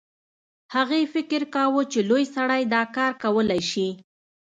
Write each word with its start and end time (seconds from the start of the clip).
هغې 0.75 1.01
فکر 1.13 1.41
کاوه 1.55 1.81
چې 1.91 1.99
لوی 2.09 2.23
سړی 2.35 2.61
دا 2.73 2.83
کار 2.95 3.11
کولی 3.23 3.61
شي 3.71 3.87